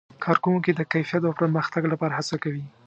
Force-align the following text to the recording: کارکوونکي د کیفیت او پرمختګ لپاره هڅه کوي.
کارکوونکي 0.25 0.71
د 0.75 0.81
کیفیت 0.91 1.23
او 1.25 1.33
پرمختګ 1.41 1.83
لپاره 1.93 2.13
هڅه 2.17 2.35
کوي. 2.43 2.65